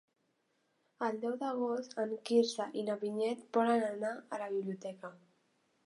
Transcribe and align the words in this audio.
El 1.07 1.19
deu 1.25 1.35
d'agost 1.43 1.93
en 2.05 2.17
Quirze 2.31 2.67
i 2.83 2.87
na 2.91 2.99
Vinyet 3.05 3.47
volen 3.61 3.87
anar 3.93 4.15
a 4.39 4.45
la 4.45 4.53
biblioteca. 4.59 5.15